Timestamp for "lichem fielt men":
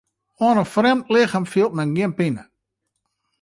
1.13-1.93